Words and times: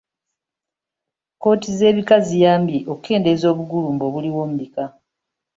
Kkooti 1.33 1.69
z'ebika 1.77 2.17
ziyambye 2.27 2.79
okukendeeza 2.91 3.45
obugulumbo 3.53 4.03
obuliwo 4.09 4.41
mu 4.49 4.55
bika. 4.61 4.85